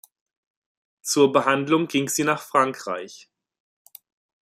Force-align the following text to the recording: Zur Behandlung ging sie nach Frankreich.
Zur 1.03 1.31
Behandlung 1.31 1.87
ging 1.87 2.09
sie 2.09 2.23
nach 2.23 2.41
Frankreich. 2.41 3.29